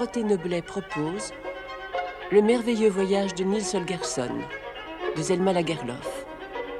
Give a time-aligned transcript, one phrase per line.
[0.00, 1.30] Dorothée propose
[2.32, 4.30] Le merveilleux voyage de Nils Holgersson
[5.14, 6.24] de Zelma Lagerlof,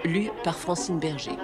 [0.06, 1.36] lu par Francine Berger.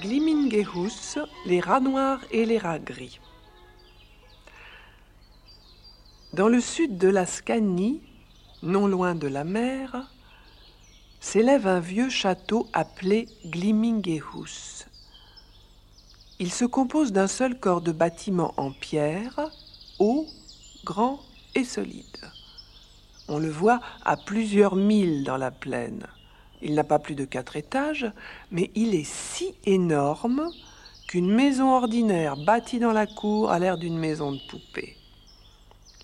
[0.00, 3.18] Glimingehus, les rats noirs et les rats gris.
[6.34, 8.00] Dans le sud de la Scanie,
[8.62, 10.08] non loin de la mer,
[11.30, 14.86] s'élève un vieux château appelé Glimingehus.
[16.38, 19.38] Il se compose d'un seul corps de bâtiment en pierre,
[19.98, 20.26] haut,
[20.86, 21.20] grand
[21.54, 22.30] et solide.
[23.28, 26.06] On le voit à plusieurs milles dans la plaine.
[26.62, 28.10] Il n'a pas plus de quatre étages,
[28.50, 30.48] mais il est si énorme
[31.08, 34.97] qu'une maison ordinaire bâtie dans la cour a l'air d'une maison de poupée.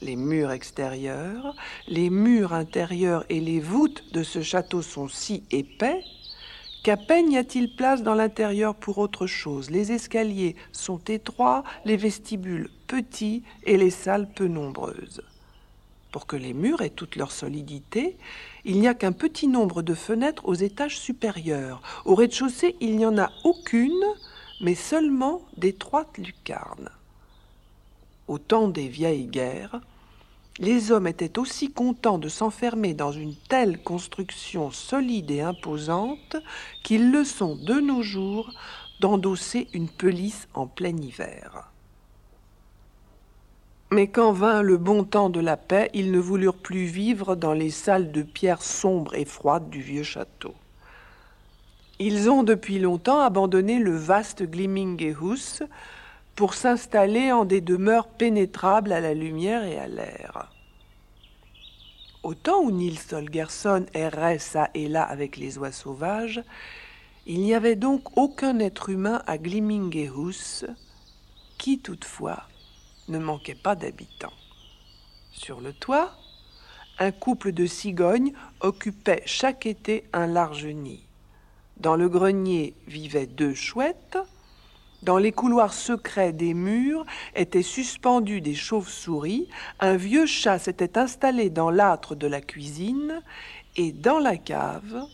[0.03, 1.55] Les murs extérieurs,
[1.89, 6.03] les murs intérieurs et les voûtes de ce château sont si épais
[6.84, 9.70] qu'à peine y a-t-il place dans l'intérieur pour autre chose.
[9.70, 15.23] Les escaliers sont étroits, les vestibules petits et les salles peu nombreuses.
[16.12, 18.19] Pour que les murs aient toute leur solidité,
[18.64, 21.81] il n'y a qu'un petit nombre de fenêtres aux étages supérieurs.
[22.05, 24.05] Au rez-de-chaussée, il n'y en a aucune,
[24.61, 26.91] mais seulement d'étroites lucarnes.
[28.27, 29.80] Au temps des vieilles guerres,
[30.58, 36.36] les hommes étaient aussi contents de s'enfermer dans une telle construction solide et imposante
[36.83, 38.52] qu'ils le sont de nos jours
[39.00, 41.70] d'endosser une pelisse en plein hiver.
[43.91, 47.52] Mais quand vint le bon temps de la paix, ils ne voulurent plus vivre dans
[47.52, 50.55] les salles de pierre sombres et froides du vieux château.
[51.98, 55.62] Ils ont depuis longtemps abandonné le vaste Glimmingehus
[56.34, 60.50] pour s'installer en des demeures pénétrables à la lumière et à l'air.
[62.22, 66.42] Au temps où Nils Holgersson errait ça et là avec les oies sauvages,
[67.27, 70.64] il n'y avait donc aucun être humain à Glimmingehus
[71.58, 72.44] qui toutefois
[73.08, 74.33] ne manquait pas d'habitants.
[75.33, 76.12] Sur le toit,
[76.98, 81.02] un couple de cigognes occupait chaque été un large nid.
[81.77, 84.18] Dans le grenier vivaient deux chouettes.
[85.05, 87.05] Dans les couloirs secrets des murs
[87.35, 89.48] étaient suspendus des chauves-souris.
[89.79, 93.20] Un vieux chat s'était installé dans l'âtre de la cuisine.
[93.77, 95.05] Et dans la cave,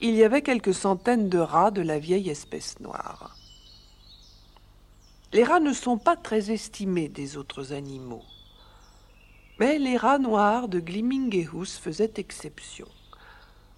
[0.00, 3.36] il y avait quelques centaines de rats de la vieille espèce noire.
[5.32, 8.22] Les rats ne sont pas très estimés des autres animaux.
[9.58, 12.86] Mais les rats noirs de Glimmingehus faisaient exception.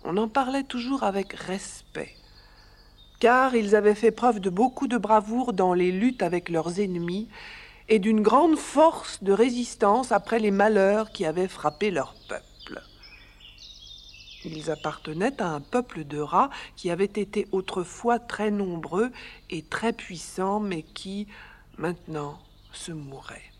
[0.04, 2.14] On en parlait toujours avec respect,
[3.24, 7.26] car ils avaient fait preuve de beaucoup de bravoure dans les luttes avec leurs ennemis
[7.88, 12.82] et d'une grande force de résistance après les malheurs qui avaient frappé leur peuple.
[14.44, 19.10] Ils appartenaient à un peuple de rats qui avait été autrefois très nombreux
[19.48, 21.26] et très puissants, mais qui,
[21.78, 22.38] maintenant,
[22.74, 23.50] se mouraient.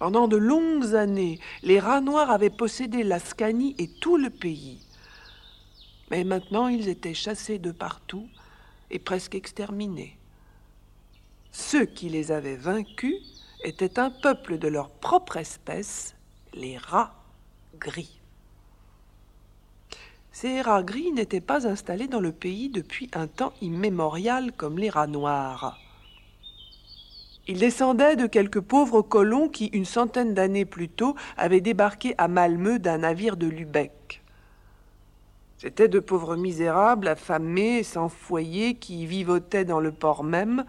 [0.00, 4.80] Pendant de longues années, les rats noirs avaient possédé la Scanie et tout le pays.
[6.12, 8.28] Mais maintenant, ils étaient chassés de partout
[8.90, 10.18] et presque exterminés.
[11.52, 13.16] Ceux qui les avaient vaincus
[13.64, 16.14] étaient un peuple de leur propre espèce,
[16.52, 17.14] les rats
[17.78, 18.20] gris.
[20.32, 24.90] Ces rats gris n'étaient pas installés dans le pays depuis un temps immémorial comme les
[24.90, 25.78] rats noirs.
[27.48, 32.28] Ils descendaient de quelques pauvres colons qui, une centaine d'années plus tôt, avaient débarqué à
[32.28, 34.21] Malmö d'un navire de Lübeck.
[35.62, 40.64] C'étaient de pauvres misérables, affamés, sans foyer, qui vivotaient dans le port même,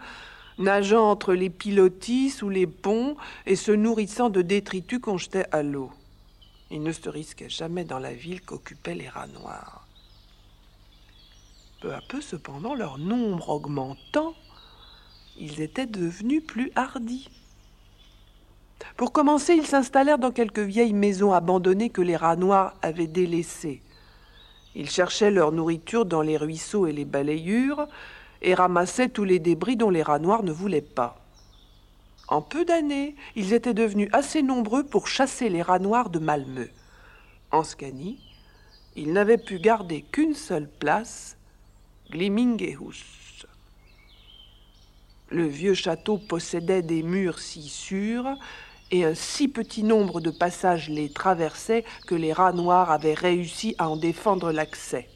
[0.60, 3.18] nageant entre les pilotis, sous les ponts,
[3.48, 5.90] et se nourrissant de détritus qu'on jetait à l'eau.
[6.70, 9.88] Ils ne se risquaient jamais dans la ville qu'occupaient les rats noirs.
[11.82, 14.36] Peu à peu, cependant, leur nombre augmentant,
[15.40, 17.32] ils étaient devenus plus hardis.
[18.96, 23.82] Pour commencer, ils s'installèrent dans quelques vieilles maisons abandonnées que les rats noirs avaient délaissées.
[24.76, 27.88] Ils cherchaient leur nourriture dans les ruisseaux et les balayures
[28.42, 31.20] et ramassaient tous les débris dont les rats noirs ne voulaient pas.
[32.28, 36.68] En peu d'années, ils étaient devenus assez nombreux pour chasser les rats noirs de Malmö.
[37.52, 38.20] En Scanie,
[38.96, 41.38] ils n'avaient pu garder qu'une seule place,
[42.10, 43.46] Glimmingehus.
[45.30, 48.38] Le vieux château possédait des murs si sûrs
[48.94, 53.74] et un si petit nombre de passages les traversaient que les rats noirs avaient réussi
[53.80, 55.10] à en défendre l'accès.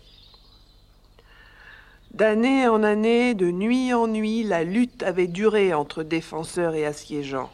[2.09, 7.51] D'année en année, de nuit en nuit, la lutte avait duré entre défenseurs et assiégeants.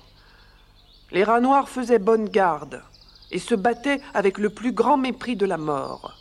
[1.11, 2.81] Les rats noirs faisaient bonne garde
[3.29, 6.17] et se battaient avec le plus grand mépris de la mort.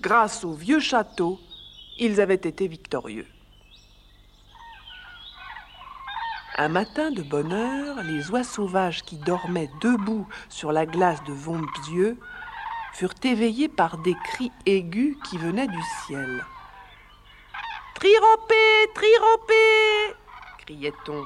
[0.00, 1.38] Grâce au vieux château,
[2.00, 3.26] ils avaient été victorieux.
[6.56, 11.32] Un matin de bonne heure, les oies sauvages qui dormaient debout sur la glace de
[11.32, 12.16] Vombzieux
[12.92, 16.44] furent éveillés par des cris aigus qui venaient du ciel.
[17.96, 18.54] Triropé,
[18.94, 20.14] triropé
[20.64, 21.24] criait-on.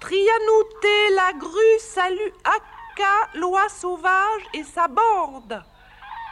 [0.00, 5.62] Trianouté, la grue salue Akka, l'oie sauvage et sa bande.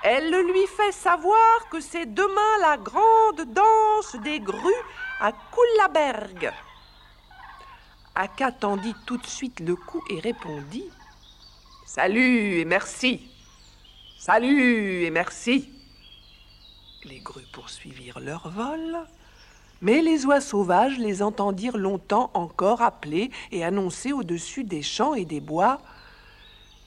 [0.03, 4.83] Elle lui fait savoir que c'est demain la grande danse des grues
[5.21, 6.53] à Kullaberg.
[8.19, 10.89] Akka tendit tout de suite le cou et répondit
[11.85, 13.21] Salut et merci.
[14.19, 15.71] Salut et merci.
[17.05, 18.97] Les grues poursuivirent leur vol,
[19.83, 25.27] mais les oies sauvages les entendirent longtemps encore appeler et annoncer au-dessus des champs et
[25.27, 25.83] des bois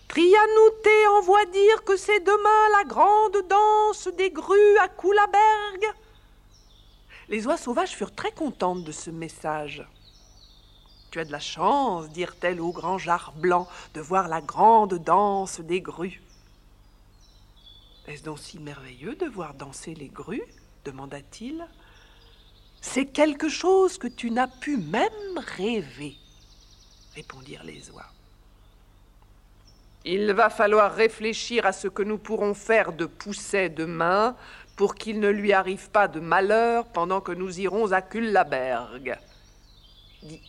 [0.07, 5.93] Trianouté envoie dire que c'est demain la grande danse des grues à Kullaberg.
[7.29, 9.85] Les oies sauvages furent très contentes de ce message.
[11.11, 15.59] Tu as de la chance, dirent-elles au grand jar blanc, de voir la grande danse
[15.59, 16.21] des grues.
[18.07, 20.43] Est-ce donc si merveilleux de voir danser les grues
[20.85, 21.67] demanda-t-il.
[22.81, 26.15] C'est quelque chose que tu n'as pu même rêver,
[27.15, 28.05] répondirent les oies.
[30.05, 34.35] Il va falloir réfléchir à ce que nous pourrons faire de Pousset demain
[34.77, 39.19] pour qu'il ne lui arrive pas de malheur pendant que nous irons à Kullaberg,
[40.23, 40.41] dit.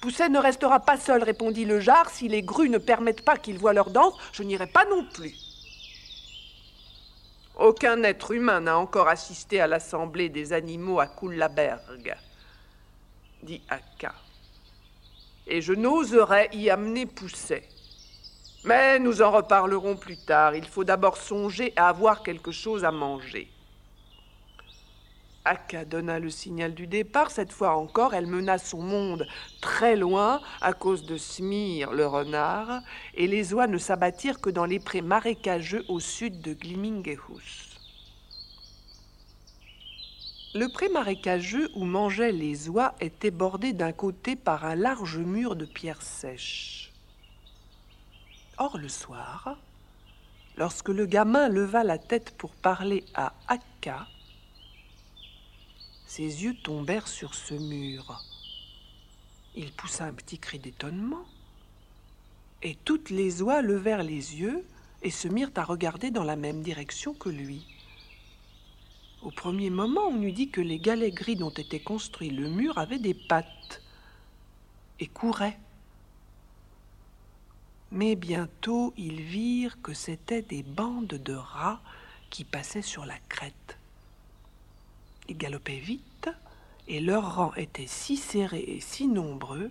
[0.00, 2.08] Pousset ne restera pas seul, répondit le jar.
[2.10, 5.34] Si les grues ne permettent pas qu'il voient leur danse, je n'irai pas non plus.
[7.56, 12.16] Aucun être humain n'a encore assisté à l'assemblée des animaux à Kullaberg,
[13.42, 14.14] dit Akka.
[15.48, 17.68] Et je n'oserais y amener Pousset.
[18.64, 20.54] Mais nous en reparlerons plus tard.
[20.54, 23.50] Il faut d'abord songer à avoir quelque chose à manger.
[25.48, 27.30] Akka donna le signal du départ.
[27.30, 29.26] Cette fois encore, elle mena son monde
[29.62, 32.82] très loin à cause de Smir, le renard,
[33.14, 37.78] et les oies ne s'abattirent que dans les prés marécageux au sud de Glimingehus.
[40.54, 45.56] Le pré marécageux où mangeaient les oies était bordé d'un côté par un large mur
[45.56, 46.92] de pierres sèches.
[48.58, 49.56] Or, le soir,
[50.58, 54.06] lorsque le gamin leva la tête pour parler à Akka,
[56.08, 58.24] ses yeux tombèrent sur ce mur.
[59.54, 61.26] Il poussa un petit cri d'étonnement.
[62.62, 64.64] Et toutes les oies levèrent les yeux
[65.02, 67.66] et se mirent à regarder dans la même direction que lui.
[69.22, 72.78] Au premier moment, on eût dit que les galets gris dont était construit le mur
[72.78, 73.82] avaient des pattes
[74.98, 75.58] et couraient.
[77.92, 81.82] Mais bientôt, ils virent que c'étaient des bandes de rats
[82.30, 83.77] qui passaient sur la crête.
[85.28, 86.30] Ils galopaient vite,
[86.88, 89.70] et leurs rangs étaient si serrés et si nombreux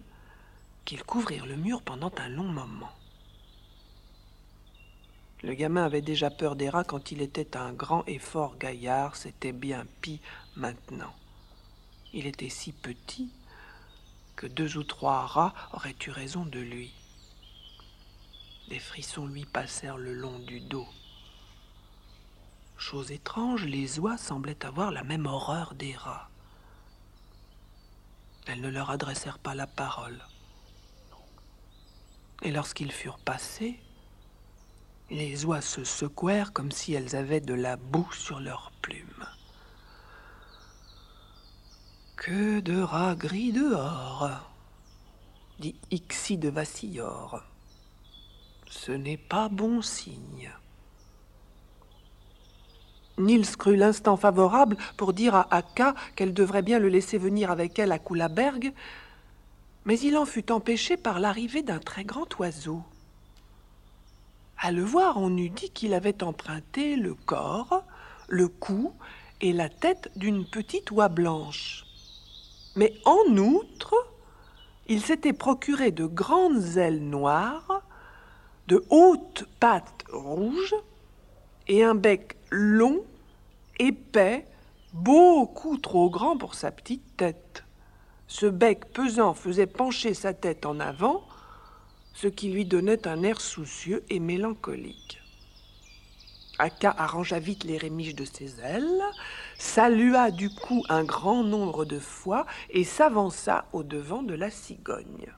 [0.86, 2.92] qu'ils couvrirent le mur pendant un long moment.
[5.44, 9.16] Le gamin avait déjà peur des rats quand il était un grand et fort gaillard,
[9.16, 10.20] c'était bien pis
[10.56, 11.14] maintenant.
[12.14, 13.30] Il était si petit
[14.36, 16.92] que deux ou trois rats auraient eu raison de lui.
[18.70, 20.88] Des frissons lui passèrent le long du dos.
[22.78, 26.30] Chose étrange, les oies semblaient avoir la même horreur des rats.
[28.46, 30.24] Elles ne leur adressèrent pas la parole.
[32.44, 33.80] Et lorsqu'ils furent passés,
[35.10, 39.26] les oies se secouèrent comme si elles avaient de la boue sur leurs plumes.
[42.16, 44.52] Que de rats gris dehors,
[45.60, 47.42] dit Ixi de Vacillor.
[48.70, 50.52] Ce n'est pas bon signe.
[53.18, 57.80] Nils crut l'instant favorable pour dire à Akka qu'elle devrait bien le laisser venir avec
[57.80, 58.74] elle à Kullaberg,
[59.86, 62.82] mais il en fut empêché par l'arrivée d'un très grand oiseau.
[64.60, 67.84] À le voir, on eût dit qu'il avait emprunté le corps,
[68.28, 68.92] le cou
[69.42, 71.86] et la tête d'une petite oie blanche.
[72.76, 73.96] Mais en outre,
[74.88, 77.82] il s'était procuré de grandes ailes noires,
[78.68, 80.76] de hautes pattes rouges
[81.68, 83.04] et un bec long,
[83.80, 84.46] épais,
[84.94, 87.64] beaucoup trop grand pour sa petite tête.
[88.28, 91.24] Ce bec pesant faisait pencher sa tête en avant,
[92.14, 95.22] ce qui lui donnait un air soucieux et mélancolique.
[96.60, 99.04] Akka arrangea vite les rémiges de ses ailes,
[99.60, 105.32] salua du coup un grand nombre de fois et s'avança au devant de la cigogne.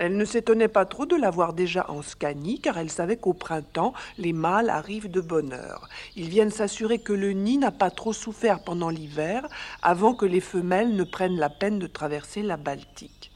[0.00, 3.92] Elle ne s'étonnait pas trop de l'avoir déjà en scanie, car elle savait qu'au printemps,
[4.16, 5.90] les mâles arrivent de bonne heure.
[6.16, 9.46] Ils viennent s'assurer que le nid n'a pas trop souffert pendant l'hiver,
[9.82, 13.30] avant que les femelles ne prennent la peine de traverser la Baltique.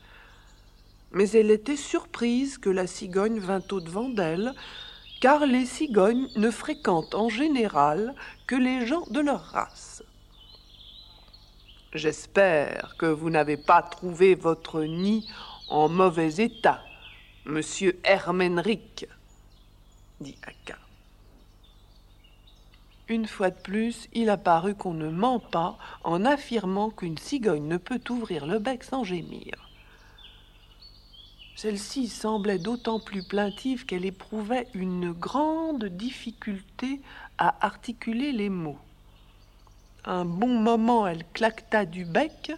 [1.13, 4.55] Mais elle était surprise que la cigogne vînt au-devant d'elle,
[5.21, 8.15] car les cigognes ne fréquentent en général
[8.47, 10.03] que les gens de leur race.
[11.93, 15.29] J'espère que vous n'avez pas trouvé votre nid
[15.69, 16.83] en mauvais état,
[17.45, 19.07] monsieur Hermenric,
[20.21, 20.79] dit Aka.
[23.09, 27.77] Une fois de plus, il apparut qu'on ne ment pas en affirmant qu'une cigogne ne
[27.77, 29.69] peut ouvrir le bec sans gémir.
[31.57, 37.01] Celle-ci semblait d'autant plus plaintive qu'elle éprouvait une grande difficulté
[37.39, 38.79] à articuler les mots.
[40.05, 42.53] Un bon moment, elle claqueta du bec,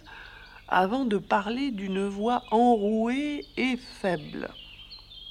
[0.67, 4.49] avant de parler d'une voix enrouée et faible.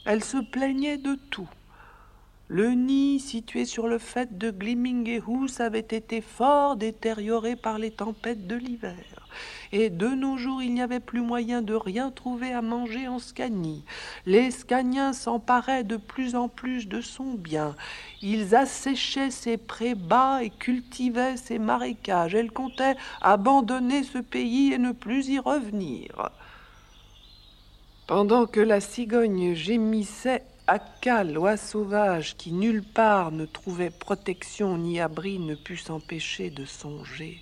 [0.05, 1.49] Elle se plaignait de tout.
[2.49, 8.47] Le nid situé sur le fait de Glimmingehouse avait été fort détérioré par les tempêtes
[8.47, 8.95] de l'hiver
[9.73, 13.19] et de nos jours il n'y avait plus moyen de rien trouver à manger en
[13.19, 13.85] Scanie.
[14.25, 17.75] Les Scaniens s'emparaient de plus en plus de son bien.
[18.23, 22.35] Ils asséchaient ses prés bas et cultivaient ses marécages.
[22.35, 26.31] Elle comptait abandonner ce pays et ne plus y revenir.
[28.07, 34.99] Pendant que la cigogne gémissait, Akka, l'oie sauvage, qui nulle part ne trouvait protection ni
[34.99, 37.41] abri, ne put s'empêcher de songer.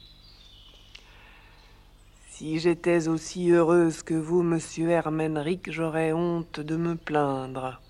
[2.28, 7.81] Si j'étais aussi heureuse que vous, monsieur Hermenric, j'aurais honte de me plaindre.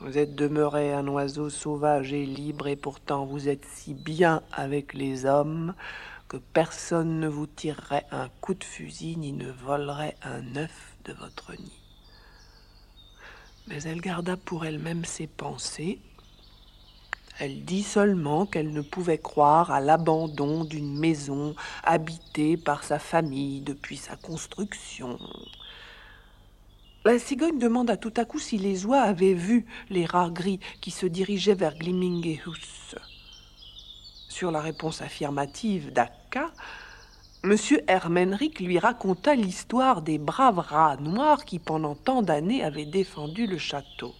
[0.00, 4.94] Vous êtes demeuré un oiseau sauvage et libre, et pourtant vous êtes si bien avec
[4.94, 5.74] les hommes
[6.28, 11.12] que personne ne vous tirerait un coup de fusil ni ne volerait un œuf de
[11.12, 11.79] votre nid.
[13.68, 16.00] Mais elle garda pour elle-même ses pensées
[17.40, 23.62] elle dit seulement qu'elle ne pouvait croire à l'abandon d'une maison habitée par sa famille
[23.62, 25.18] depuis sa construction.
[27.06, 30.90] La cigogne demanda tout à coup si les oies avaient vu les rats gris qui
[30.90, 32.96] se dirigeaient vers Glimmingehouse.
[34.28, 36.50] Sur la réponse affirmative d'Akka,
[37.42, 37.56] M.
[37.86, 43.56] Hermenric lui raconta l'histoire des braves rats noirs qui pendant tant d'années avaient défendu le
[43.56, 44.14] château.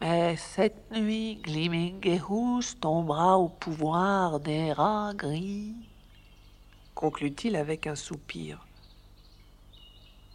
[0.00, 5.74] Mais cette nuit, Glimmingehouse tombera au pouvoir des rats gris,
[6.94, 8.64] conclut-il avec un soupir.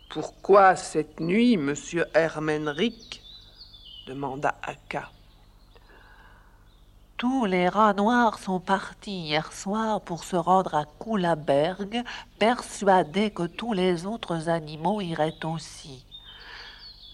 [0.10, 3.22] Pourquoi cette nuit, monsieur Hermenric?
[4.06, 5.10] demanda Akka.
[7.24, 12.04] Tous les rats noirs sont partis hier soir pour se rendre à Koulaberg,
[12.38, 16.06] persuadés que tous les autres animaux iraient aussi.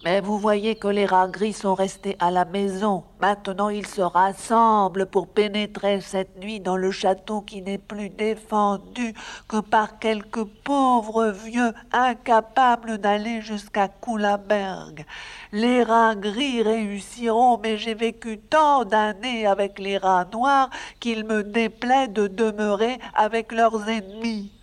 [0.06, 3.04] Mais vous voyez que les rats gris sont restés à la maison.
[3.20, 9.14] Maintenant, ils se rassemblent pour pénétrer cette nuit dans le château qui n'est plus défendu
[9.50, 15.06] que par quelques pauvres vieux incapables d'aller jusqu'à Koulaberg.
[15.52, 20.70] Les rats gris réussiront, mais j'ai vécu tant d'années avec les rats noirs
[21.02, 24.59] qu'il me déplaît de demeurer avec leurs ennemis.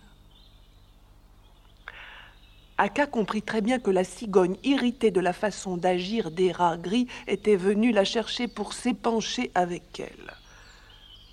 [2.77, 7.07] Aka comprit très bien que la cigogne, irritée de la façon d'agir des rats gris,
[7.25, 10.33] était venue la chercher pour s'épancher avec elle.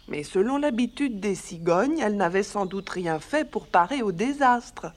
[0.08, 4.92] Mais selon l'habitude des cigognes, elle n'avait sans doute rien fait pour parer au désastre.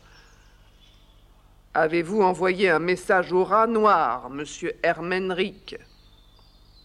[1.74, 5.76] Avez-vous envoyé un message au rat noir, monsieur Hermenric?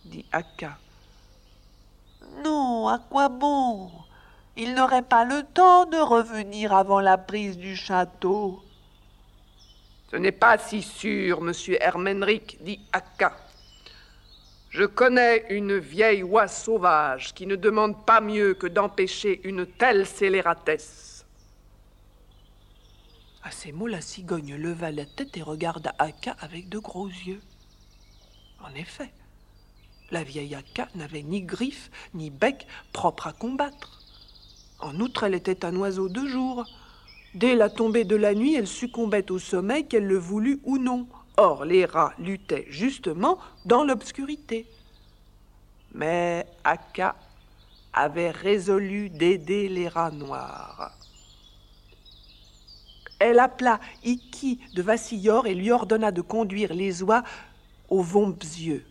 [0.04, 0.76] dit Aka.
[2.44, 3.90] Non, à quoi bon?
[4.56, 8.62] Il n'aurait pas le temps de revenir avant la prise du château.
[10.12, 13.34] Ce n'est pas si sûr, monsieur Hermenric, dit Akka.
[14.68, 20.06] Je connais une vieille oie sauvage qui ne demande pas mieux que d'empêcher une telle
[20.06, 21.24] scélératesse.
[23.42, 27.40] À ces mots, la cigogne leva la tête et regarda Akka avec de gros yeux.
[28.60, 29.10] En effet,
[30.10, 34.02] la vieille Akka n'avait ni griffes ni bec propre à combattre.
[34.78, 36.66] En outre, elle était un oiseau de jour,
[37.34, 41.06] Dès la tombée de la nuit, elle succombait au sommeil, qu'elle le voulût ou non.
[41.38, 44.66] Or, les rats luttaient justement dans l'obscurité.
[45.94, 47.16] Mais Akka
[47.94, 50.92] avait résolu d'aider les rats noirs.
[53.18, 57.22] Elle appela Iki de Vassillor et lui ordonna de conduire les oies
[57.88, 58.84] aux Vombzieux.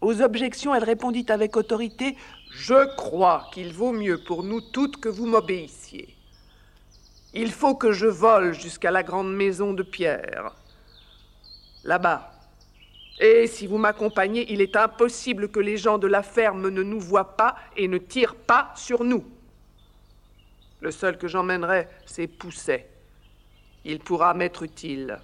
[0.00, 2.16] Aux objections, elle répondit avec autorité
[2.50, 6.14] Je crois qu'il vaut mieux pour nous toutes que vous m'obéissiez.
[7.34, 10.52] Il faut que je vole jusqu'à la grande maison de pierre.
[11.84, 12.32] Là-bas.
[13.18, 17.00] Et si vous m'accompagnez, il est impossible que les gens de la ferme ne nous
[17.00, 19.24] voient pas et ne tirent pas sur nous.
[20.80, 22.88] Le seul que j'emmènerai, c'est Pousset.
[23.84, 25.18] Il pourra m'être utile,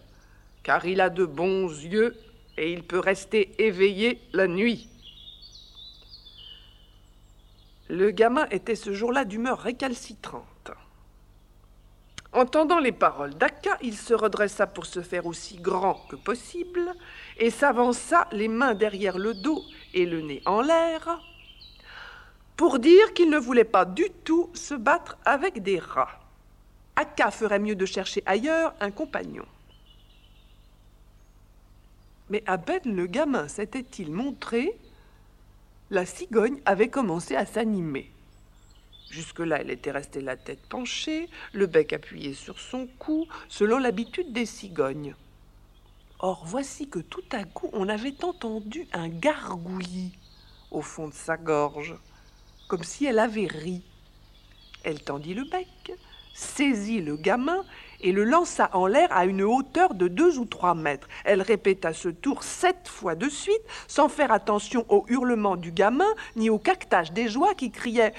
[0.63, 2.17] car il a de bons yeux
[2.57, 4.89] et il peut rester éveillé la nuit.
[7.89, 10.45] Le gamin était ce jour-là d'humeur récalcitrante.
[12.33, 16.93] Entendant les paroles d'Aka, il se redressa pour se faire aussi grand que possible
[17.39, 19.63] et s'avança les mains derrière le dos
[19.95, 21.21] et le nez en l'air
[22.57, 26.21] pour dire qu'il ne voulait pas du tout se battre avec des rats.
[26.97, 29.47] Aka ferait mieux de chercher ailleurs un compagnon.
[32.29, 34.77] Mais à peine le gamin s'était-il montré,
[35.91, 38.11] la cigogne avait commencé à s'animer.
[39.11, 44.33] Jusque-là, elle était restée la tête penchée, le bec appuyé sur son cou, selon l'habitude
[44.33, 45.15] des cigognes.
[46.21, 50.13] Or, voici que tout à coup, on avait entendu un gargouillis
[50.71, 51.95] au fond de sa gorge,
[52.69, 53.83] comme si elle avait ri.
[54.85, 55.93] Elle tendit le bec,
[56.35, 57.65] saisit le gamin
[58.01, 61.09] et le lança en l'air à une hauteur de deux ou trois mètres.
[61.25, 66.13] Elle répéta ce tour sept fois de suite, sans faire attention aux hurlements du gamin
[66.37, 68.13] ni au cactage des joies qui criaient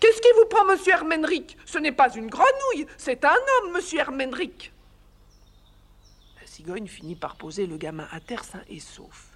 [0.00, 1.56] Qu'est-ce qui vous prend, monsieur Hermenric?
[1.64, 4.72] Ce n'est pas une grenouille, c'est un homme, monsieur Hermenric.
[6.40, 9.26] La cigogne finit par poser le gamin à terre sain et sauf.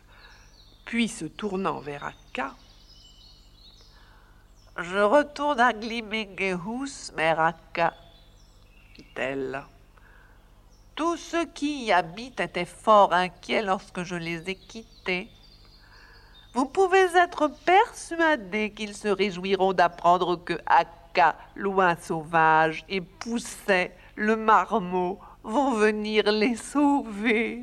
[0.85, 2.55] Puis, se tournant vers Akka,
[4.79, 7.95] Je retourne à Glimmingehus, mère Akka,
[8.97, 9.65] dit-elle.
[10.95, 15.29] Tous ceux qui y habitent étaient fort inquiets lorsque je les ai quittés.
[16.55, 24.37] Vous pouvez être persuadés qu'ils se réjouiront d'apprendre que Akka, loin sauvage, et Pousset, le
[24.37, 27.63] marmot, vont venir les sauver.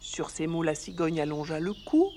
[0.00, 2.10] Sur ces mots, la cigogne allongea le cou,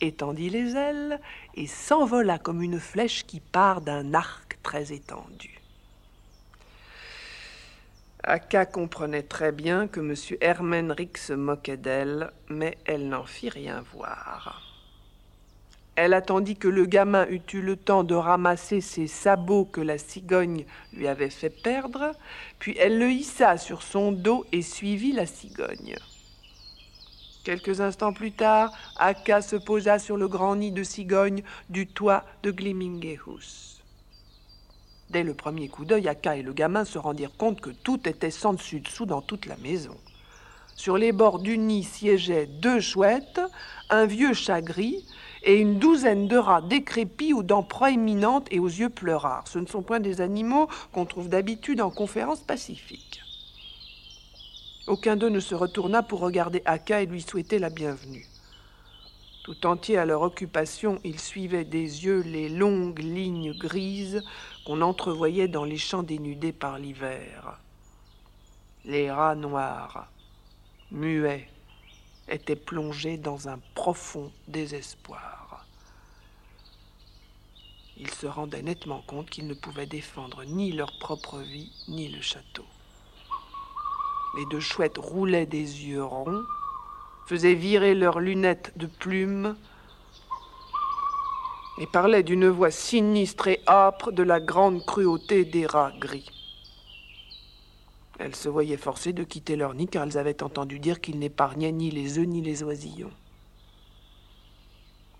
[0.00, 1.20] étendit les ailes
[1.54, 5.53] et s'envola comme une flèche qui part d'un arc très étendu.
[8.26, 10.14] Akka comprenait très bien que M.
[10.40, 14.62] Hermenric se moquait d'elle, mais elle n'en fit rien voir.
[15.94, 19.98] Elle attendit que le gamin eût eu le temps de ramasser ses sabots que la
[19.98, 22.12] cigogne lui avait fait perdre,
[22.58, 25.94] puis elle le hissa sur son dos et suivit la cigogne.
[27.44, 32.24] Quelques instants plus tard, Akka se posa sur le grand nid de cigogne du toit
[32.42, 33.73] de Glimmingehus.
[35.10, 38.30] Dès le premier coup d'œil, Akka et le gamin se rendirent compte que tout était
[38.30, 39.96] sans dessus dessous dans toute la maison.
[40.76, 43.40] Sur les bords du nid siégeaient deux chouettes,
[43.90, 45.04] un vieux chat gris
[45.44, 49.46] et une douzaine de rats décrépits aux dents proéminentes et aux yeux pleurards.
[49.46, 53.20] Ce ne sont point des animaux qu'on trouve d'habitude en conférence pacifique.
[54.86, 58.26] Aucun d'eux ne se retourna pour regarder Akka et lui souhaiter la bienvenue.
[59.44, 64.24] Tout entier à leur occupation, ils suivaient des yeux les longues lignes grises
[64.64, 67.58] qu'on entrevoyait dans les champs dénudés par l'hiver.
[68.86, 70.08] Les rats noirs,
[70.90, 71.46] muets,
[72.26, 75.66] étaient plongés dans un profond désespoir.
[77.98, 82.22] Ils se rendaient nettement compte qu'ils ne pouvaient défendre ni leur propre vie, ni le
[82.22, 82.64] château.
[84.38, 86.44] Les deux chouettes roulaient des yeux ronds,
[87.26, 89.56] faisaient virer leurs lunettes de plumes,
[91.78, 96.30] et parlaient d'une voix sinistre et âpre de la grande cruauté des rats gris.
[98.18, 101.72] Elles se voyaient forcées de quitter leur nid car elles avaient entendu dire qu'ils n'épargnaient
[101.72, 103.10] ni les œufs ni les oisillons.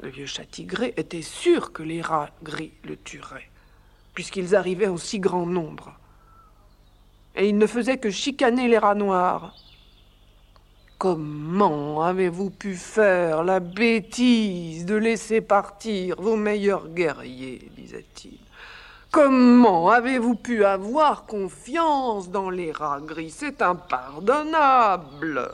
[0.00, 3.50] Le vieux chat tigré était sûr que les rats gris le tueraient,
[4.12, 5.92] puisqu'ils arrivaient en si grand nombre.
[7.34, 9.56] Et il ne faisait que chicaner les rats noirs.
[11.04, 18.38] Comment avez-vous pu faire la bêtise de laisser partir vos meilleurs guerriers disait-il?
[19.10, 25.50] Comment avez-vous pu avoir confiance dans les rats gris C'est impardonnable.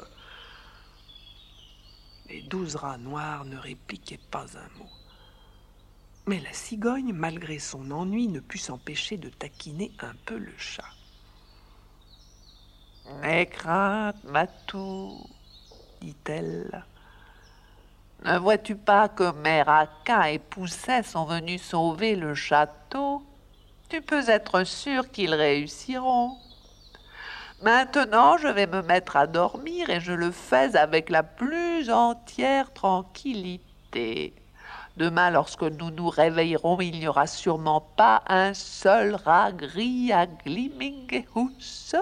[2.29, 4.91] Les douze rats noirs ne répliquaient pas un mot.
[6.29, 10.85] Mais la cigogne, malgré son ennui, ne put s'empêcher de taquiner un peu le chat.
[13.21, 15.27] Mes craintes, Matou,
[16.01, 16.85] dit-elle.
[18.25, 19.89] Ne vois-tu pas que Mère
[20.29, 23.23] et Pousset sont venus sauver le château?
[23.89, 26.37] Tu peux être sûr qu'ils réussiront.
[27.63, 32.73] Maintenant, je vais me mettre à dormir et je le fais avec la plus entière
[32.73, 34.35] tranquillité.
[34.97, 40.27] Demain, lorsque nous nous réveillerons, il n'y aura sûrement pas un seul rat gris à
[40.27, 41.97] Glimmingehus.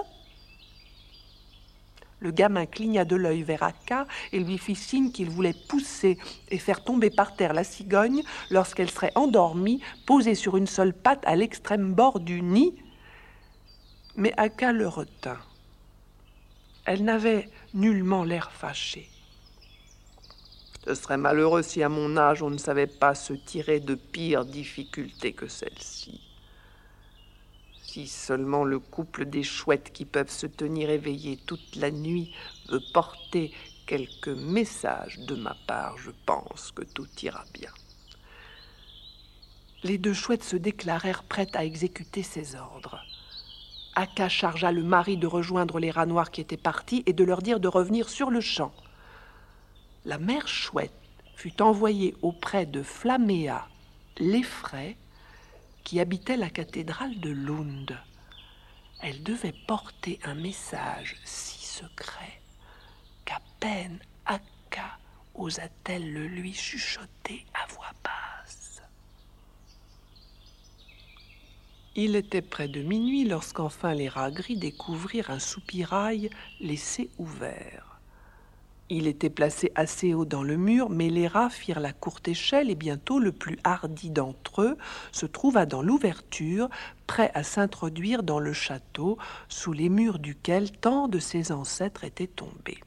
[2.19, 6.17] Le gamin cligna de l'œil vers Akka et lui fit signe qu'il voulait pousser
[6.49, 11.23] et faire tomber par terre la cigogne lorsqu'elle serait endormie, posée sur une seule patte
[11.25, 12.75] à l'extrême bord du nid.
[14.15, 15.39] Mais Akka le retint.
[16.85, 19.09] Elle n'avait nullement l'air fâchée.
[20.85, 24.45] Ce serait malheureux si à mon âge on ne savait pas se tirer de pires
[24.45, 26.28] difficultés que celle-ci.
[27.91, 32.31] Si seulement le couple des chouettes qui peuvent se tenir éveillés toute la nuit
[32.67, 33.51] veut porter
[33.87, 37.71] quelques messages de ma part, je pense que tout ira bien.
[39.81, 43.01] Les deux chouettes se déclarèrent prêtes à exécuter ses ordres.
[43.95, 47.41] Aka chargea le mari de rejoindre les rats noirs qui étaient partis et de leur
[47.41, 48.71] dire de revenir sur le champ.
[50.05, 50.93] La mère chouette
[51.33, 53.67] fut envoyée auprès de Flaméa
[54.19, 54.95] l'effraie
[55.89, 57.97] qui habitait la cathédrale de Lund.
[59.01, 62.41] Elle devait porter un message si secret
[63.25, 63.97] qu'à peine
[64.27, 64.99] Akka
[65.33, 68.83] osa-t-elle le lui chuchoter à voix basse.
[71.95, 77.88] Il était près de minuit lorsqu'enfin les rats gris découvrirent un soupirail laissé ouvert.
[78.91, 82.71] Il était placé assez haut dans le mur, mais les rats firent la courte échelle
[82.71, 84.77] et bientôt le plus hardi d'entre eux
[85.11, 86.69] se trouva dans l'ouverture,
[87.05, 92.25] prêt à s'introduire dans le château sous les murs duquel tant de ses ancêtres étaient
[92.25, 92.79] tombés.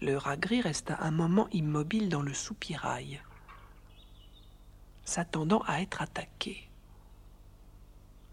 [0.00, 3.20] Le rat gris resta un moment immobile dans le soupirail,
[5.04, 6.70] s'attendant à être attaqué.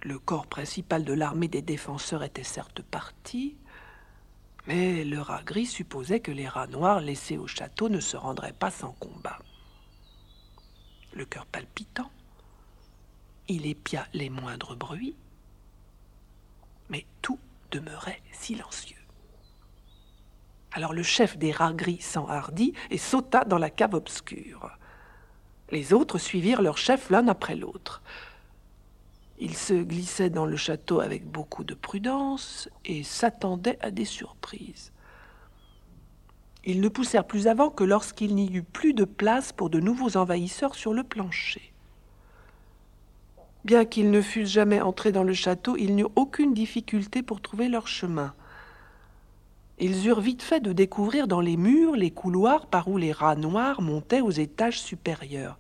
[0.02, 3.58] Le corps principal de l'armée des défenseurs était certes parti,
[4.68, 8.54] mais le rat gris supposait que les rats noirs laissés au château ne se rendraient
[8.54, 9.40] pas sans combat.
[11.14, 12.12] Le cœur palpitant,
[13.48, 15.16] il épia les moindres bruits,
[16.90, 17.40] mais tout
[17.72, 18.98] demeurait silencieux.
[20.74, 24.70] Alors le chef des rats gris s'enhardit et sauta dans la cave obscure.
[25.72, 28.02] Les autres suivirent leur chef l'un après l'autre.
[29.40, 34.92] Il se glissait dans le château avec beaucoup de prudence et s'attendait à des surprises.
[36.66, 40.18] Ils ne poussèrent plus avant que lorsqu'il n'y eut plus de place pour de nouveaux
[40.18, 41.72] envahisseurs sur le plancher.
[43.64, 47.70] Bien qu'ils ne fussent jamais entrés dans le château, ils n'eurent aucune difficulté pour trouver
[47.70, 48.34] leur chemin.
[49.80, 53.36] Ils eurent vite fait de découvrir dans les murs les couloirs par où les rats
[53.36, 55.60] noirs montaient aux étages supérieurs.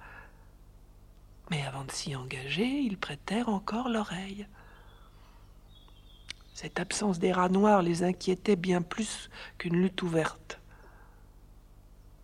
[1.49, 4.47] Mais avant de s'y engager, ils prêtèrent encore l'oreille.
[6.53, 10.59] Cette absence des rats noirs les inquiétait bien plus qu'une lutte ouverte.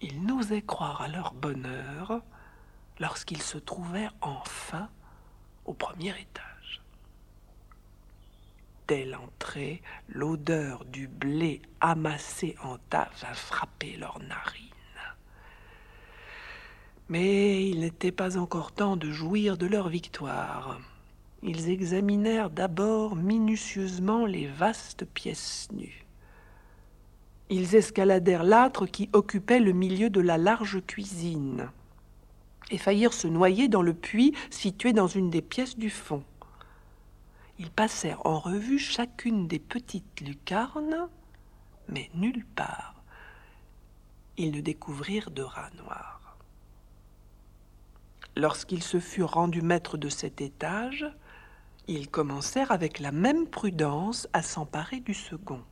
[0.01, 2.21] Ils n'osaient croire à leur bonheur
[2.99, 4.89] lorsqu'ils se trouvèrent enfin
[5.65, 6.81] au premier étage.
[8.88, 14.69] Dès l'entrée, l'odeur du blé amassé en tas vint frapper leurs narines.
[17.13, 20.80] Mais il n'était pas encore temps de jouir de leur victoire.
[21.43, 26.08] Ils examinèrent d'abord minutieusement les vastes pièces nues.
[27.52, 31.69] Ils escaladèrent l'âtre qui occupait le milieu de la large cuisine
[32.71, 36.23] et faillirent se noyer dans le puits situé dans une des pièces du fond.
[37.60, 41.08] Ils passèrent en revue chacune des petites lucarnes,
[41.89, 42.95] mais nulle part
[44.36, 46.22] ils ne découvrirent de rat noir.
[48.36, 51.06] Lorsqu'ils se furent rendus maîtres de cet étage,
[51.88, 55.63] ils commencèrent avec la même prudence à s'emparer du second.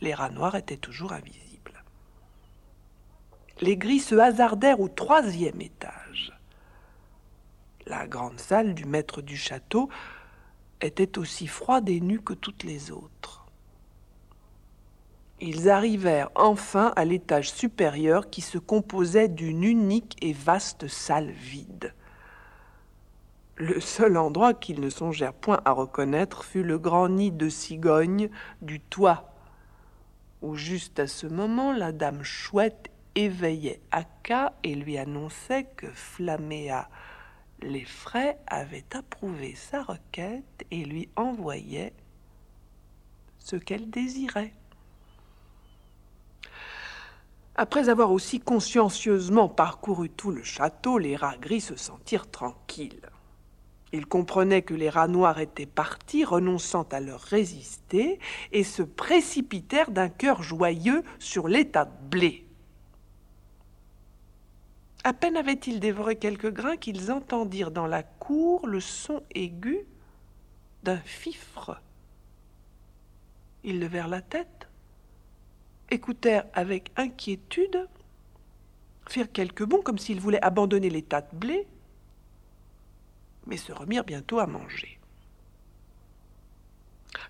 [0.00, 1.84] Les rats noirs étaient toujours invisibles.
[3.60, 6.32] Les gris se hasardèrent au troisième étage.
[7.86, 9.90] La grande salle du maître du château
[10.80, 13.43] était aussi froide et nue que toutes les autres
[15.40, 21.94] ils arrivèrent enfin à l'étage supérieur qui se composait d'une unique et vaste salle vide.
[23.56, 28.28] Le seul endroit qu'ils ne songèrent point à reconnaître fut le grand nid de cigogne
[28.62, 29.32] du toit,
[30.42, 36.88] où juste à ce moment la dame chouette éveillait Akka et lui annonçait que Flaméa
[37.62, 41.92] les frais avait approuvé sa requête et lui envoyait
[43.38, 44.52] ce qu'elle désirait.
[47.56, 53.08] Après avoir aussi consciencieusement parcouru tout le château, les rats gris se sentirent tranquilles.
[53.92, 58.18] Ils comprenaient que les rats noirs étaient partis, renonçant à leur résister,
[58.50, 62.44] et se précipitèrent d'un cœur joyeux sur l'état de blé.
[65.04, 69.86] À peine avaient-ils dévoré quelques grains qu'ils entendirent dans la cour le son aigu
[70.82, 71.80] d'un fifre.
[73.62, 74.68] Ils levèrent la tête,
[75.94, 77.88] écoutèrent avec inquiétude,
[79.08, 81.66] firent quelques bonds comme s'ils voulaient abandonner les tas de blé,
[83.46, 84.98] mais se remirent bientôt à manger.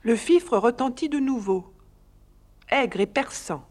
[0.02, 1.72] Le fifre retentit de nouveau,
[2.68, 3.66] aigre et perçant.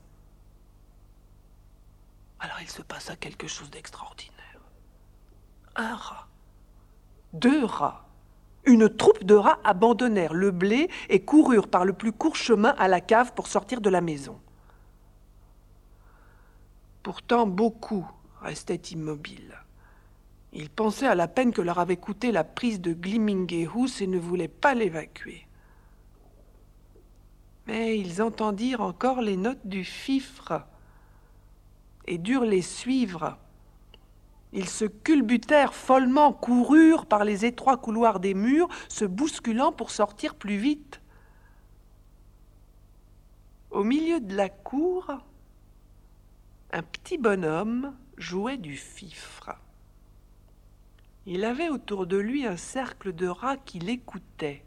[2.39, 4.33] Alors il se passa quelque chose d'extraordinaire.
[5.75, 6.27] Un rat,
[7.33, 8.07] deux rats,
[8.65, 12.87] une troupe de rats abandonnèrent le blé et coururent par le plus court chemin à
[12.87, 14.39] la cave pour sortir de la maison.
[17.03, 18.09] Pourtant, beaucoup
[18.41, 19.59] restaient immobiles.
[20.53, 24.17] Ils pensaient à la peine que leur avait coûté la prise de Glimmingehus et ne
[24.17, 25.45] voulaient pas l'évacuer.
[27.67, 30.65] Mais ils entendirent encore les notes du fifre
[32.05, 33.37] et durent les suivre.
[34.51, 40.35] Ils se culbutèrent follement, coururent par les étroits couloirs des murs, se bousculant pour sortir
[40.35, 41.01] plus vite.
[43.71, 45.11] Au milieu de la cour,
[46.73, 49.51] un petit bonhomme jouait du fifre.
[51.27, 54.65] Il avait autour de lui un cercle de rats qui l'écoutaient,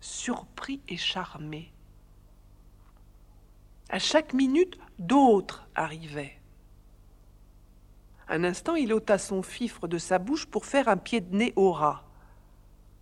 [0.00, 1.72] surpris et charmés.
[3.88, 6.38] À chaque minute, d'autres arrivaient.
[8.28, 11.52] Un instant, il ôta son fifre de sa bouche pour faire un pied de nez
[11.56, 12.04] au rat.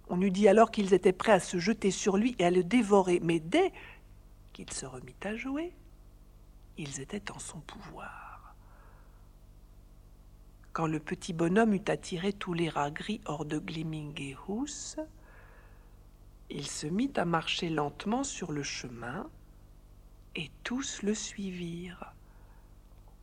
[0.08, 2.64] On eût dit alors qu'ils étaient prêts à se jeter sur lui et à le
[2.64, 3.72] dévorer, mais dès
[4.54, 5.74] qu'il se remit à jouer,
[6.78, 8.54] ils étaient en son pouvoir.
[10.72, 14.96] Quand le petit bonhomme eut attiré tous les rats gris hors de Glimmingehus,
[16.50, 19.30] il se mit à marcher lentement sur le chemin,
[20.36, 22.12] et tous le suivirent.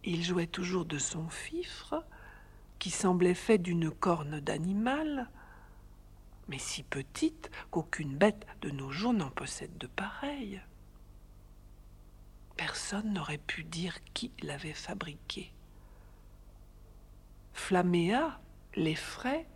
[0.04, 2.06] Il jouait toujours de son fifre,
[2.80, 5.30] qui semblait fait d'une corne d'animal,
[6.48, 10.62] mais si petite qu'aucune bête de nos jours n'en possède de pareille.
[12.58, 15.52] Personne n'aurait pu dire qui l'avait fabriqué.
[17.54, 18.40] Flaméa,
[18.76, 19.48] l'effraie,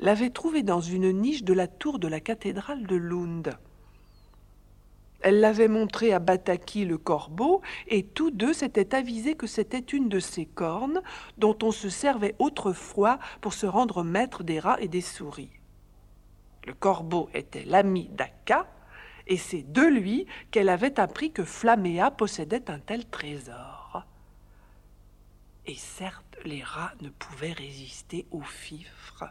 [0.00, 3.58] l'avait trouvé dans une niche de la tour de la cathédrale de Lund.
[5.20, 10.08] Elle l'avait montré à Bataki le corbeau, et tous deux s'étaient avisés que c'était une
[10.08, 11.02] de ces cornes
[11.38, 15.50] dont on se servait autrefois pour se rendre maître des rats et des souris.
[16.66, 18.68] Le corbeau était l'ami d'Aka,
[19.28, 24.04] et c'est de lui qu'elle avait appris que Flaméa possédait un tel trésor.
[25.66, 29.24] Et certes, les rats ne pouvaient résister au fifre.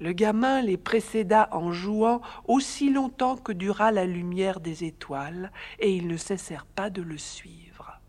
[0.00, 5.94] Le gamin les précéda en jouant aussi longtemps que dura la lumière des étoiles, et
[5.94, 8.00] ils ne cessèrent pas de le suivre.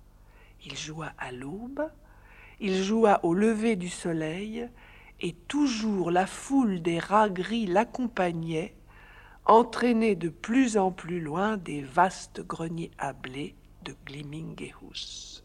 [0.65, 1.85] Il joua à l'aube,
[2.61, 4.69] il joua au lever du soleil,
[5.19, 8.73] et toujours la foule des rats gris l'accompagnait,
[9.45, 15.43] entraînée de plus en plus loin des vastes greniers à blé de Glimmingehus.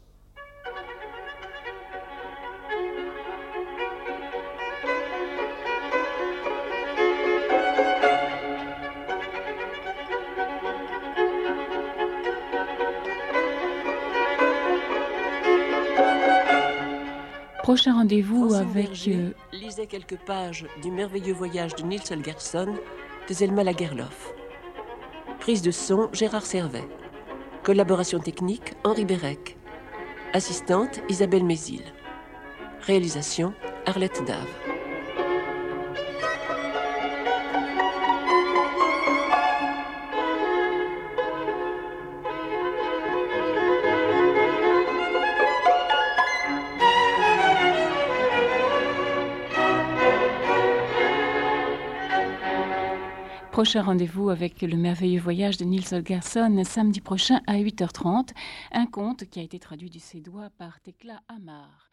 [17.66, 22.72] Prochain rendez-vous avec Berger euh, lisait quelques pages du merveilleux voyage de Nils Holgersson
[23.34, 24.32] Zelma Lagerlof.
[25.40, 26.84] Prise de son Gérard Servet.
[27.62, 29.56] Collaboration technique Henri Bérec.
[30.32, 31.82] Assistante Isabelle Mézil.
[32.82, 33.52] Réalisation
[33.86, 34.65] Arlette Dave.
[53.56, 58.34] Prochain rendez-vous avec le merveilleux voyage de Nils Holgersson samedi prochain à 8h30.
[58.70, 61.88] Un conte qui a été traduit du suédois par Tekla Amar.